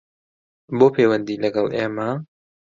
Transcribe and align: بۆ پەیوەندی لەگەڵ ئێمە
بۆ 0.77 0.87
پەیوەندی 0.95 1.41
لەگەڵ 1.43 1.67
ئێمە 1.75 2.09